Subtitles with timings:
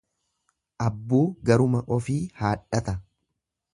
[0.85, 2.97] Abbuu garuma ufii haadhata.